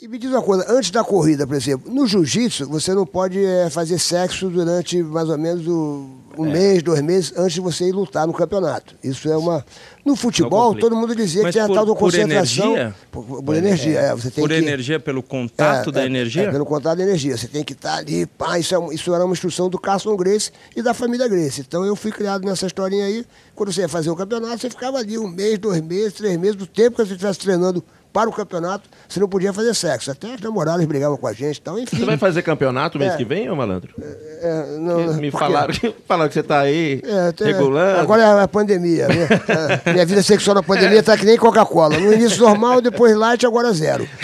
[0.00, 3.44] E me diz uma coisa, antes da corrida, por exemplo, no jiu-jitsu você não pode
[3.44, 6.52] é, fazer sexo durante mais ou menos o, um é.
[6.52, 8.94] mês, dois meses, antes de você ir lutar no campeonato.
[9.02, 9.66] Isso é uma.
[10.04, 12.70] No futebol, todo mundo dizia Mas que tinha tal da concentração.
[12.70, 12.94] Por energia?
[13.10, 14.14] Por, por energia, é.
[14.14, 16.42] Você tem por que, energia, pelo contato é, da é, energia?
[16.44, 17.36] É, pelo contato da energia.
[17.36, 20.16] Você tem que estar tá ali, pá, isso, é, isso era uma instrução do Carson
[20.16, 21.60] Grace e da família Grace.
[21.60, 23.26] Então eu fui criado nessa historinha aí.
[23.52, 26.54] Quando você ia fazer o campeonato, você ficava ali um mês, dois meses, três meses,
[26.54, 27.82] do tempo que você estivesse treinando
[28.18, 30.10] para o campeonato, você não podia fazer sexo.
[30.10, 31.98] Até as namoradas brigavam com a gente então, enfim.
[31.98, 33.94] Você vai fazer campeonato mês é, que vem, ô malandro?
[34.02, 38.00] É, é não, me falaram que, falaram que você está aí é, regulando.
[38.00, 39.06] Agora é a pandemia.
[39.06, 39.82] Minha, né?
[39.86, 41.96] é, minha vida sexual na pandemia está que nem Coca-Cola.
[41.96, 44.08] No início normal, depois light, agora zero.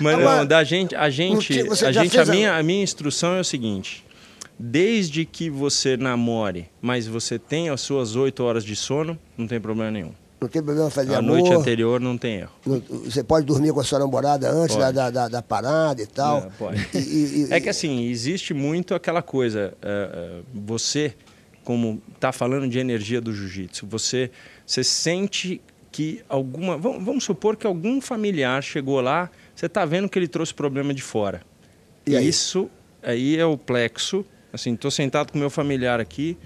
[0.00, 3.40] Mas agora, não, da gente, a gente, a, gente a, minha, a minha instrução é
[3.40, 4.02] o seguinte
[4.58, 9.58] desde que você namore, mas você tenha as suas oito horas de sono, não tem
[9.58, 10.12] problema nenhum.
[10.40, 11.36] Não tem problema fazer a amor.
[11.36, 12.52] A noite anterior não tem erro.
[13.04, 16.40] Você pode dormir com a sua namorada antes da, da, da, parada e tal.
[16.40, 16.88] Não, pode.
[16.94, 19.74] E, e, é que assim, existe muito aquela coisa.
[19.82, 21.14] Uh, você,
[21.62, 24.30] como está falando de energia do jiu-jitsu, você,
[24.64, 25.60] você sente
[25.92, 26.78] que alguma.
[26.78, 30.94] Vamos, vamos, supor que algum familiar chegou lá, você está vendo que ele trouxe problema
[30.94, 31.42] de fora.
[32.06, 32.26] E aí?
[32.26, 32.70] Isso
[33.02, 34.24] aí é o plexo.
[34.52, 36.36] Assim, estou sentado com meu familiar aqui,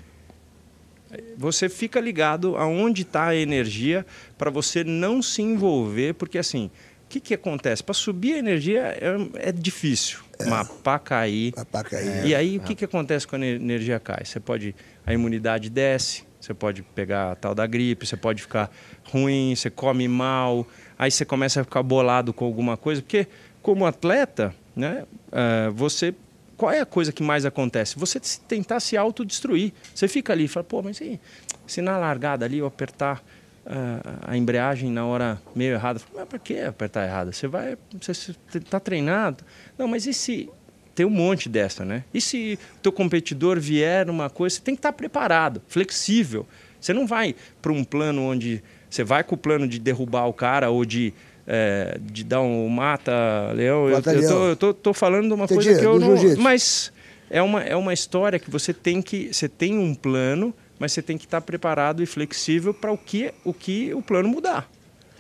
[1.36, 4.04] você fica ligado aonde está a energia
[4.36, 6.70] para você não se envolver, porque assim,
[7.04, 7.82] o que, que acontece?
[7.82, 10.46] Para subir a energia é, é difícil, é.
[10.46, 11.52] mas para cair.
[11.70, 12.26] Para cair.
[12.26, 12.58] E aí, é.
[12.58, 14.24] o que, que acontece quando a energia cai?
[14.24, 14.74] Você pode.
[15.06, 18.70] A imunidade desce, você pode pegar a tal da gripe, você pode ficar
[19.04, 20.66] ruim, você come mal,
[20.98, 23.26] aí você começa a ficar bolado com alguma coisa, porque
[23.62, 26.14] como atleta, né, uh, você
[26.56, 27.98] qual é a coisa que mais acontece?
[27.98, 29.72] Você tentar se autodestruir.
[29.94, 31.20] Você fica ali e fala, pô, mas se,
[31.66, 33.22] se na largada ali eu apertar
[33.66, 37.32] uh, a embreagem na hora meio errada, mas para que apertar errada?
[37.32, 39.44] Você vai, você está treinado.
[39.76, 40.48] Não, mas e se
[40.94, 42.04] tem um monte dessa, né?
[42.12, 46.46] E se teu competidor vier uma coisa, você tem que estar tá preparado, flexível.
[46.80, 50.32] Você não vai para um plano onde você vai com o plano de derrubar o
[50.32, 51.12] cara ou de
[51.46, 53.90] é, de dar um mata-leão.
[53.90, 56.14] Mata eu, eu, tô, eu tô, tô, falando de uma Entendi, coisa que eu não.
[56.38, 56.92] Mas
[57.30, 59.32] é uma, é uma história que você tem que.
[59.32, 63.32] Você tem um plano, mas você tem que estar preparado e flexível para o que,
[63.44, 64.68] o que o plano mudar.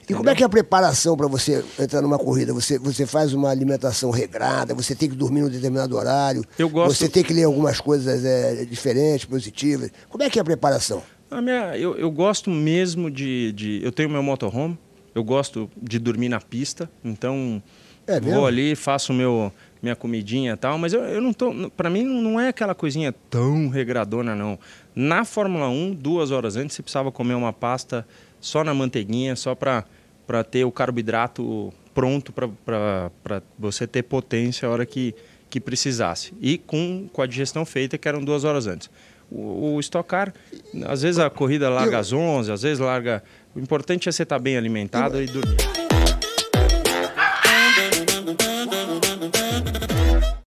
[0.08, 2.52] E como é que é a preparação para você entrar numa corrida?
[2.52, 6.94] Você, você faz uma alimentação regrada, você tem que dormir num determinado horário, eu gosto...
[6.94, 9.90] você tem que ler algumas coisas é, diferentes, positivas.
[10.10, 11.02] Como é que é a preparação?
[11.30, 13.80] A minha, eu, eu gosto mesmo de, de.
[13.82, 14.78] Eu tenho meu motorhome,
[15.14, 17.62] eu gosto de dormir na pista, então
[18.06, 19.52] é vou ali, faço meu
[19.82, 21.70] minha comidinha e tal, mas eu, eu não tô.
[21.70, 24.58] Para mim não é aquela coisinha tão regradona, não.
[24.94, 28.06] Na Fórmula 1, duas horas antes, você precisava comer uma pasta
[28.40, 29.84] só na manteiguinha, só para
[30.50, 35.14] ter o carboidrato pronto para você ter potência a hora que,
[35.48, 36.32] que precisasse.
[36.40, 38.90] E com, com a digestão feita, que eram duas horas antes.
[39.30, 40.32] O, o Stock Car,
[40.86, 43.22] às vezes a corrida larga às 11, às vezes larga
[43.54, 45.73] o importante é você estar bem alimentado e dormir.